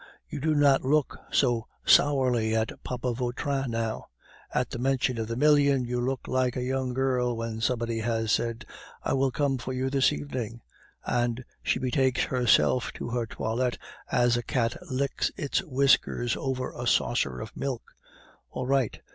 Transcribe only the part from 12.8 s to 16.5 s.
to her toilette as a cat licks its whiskers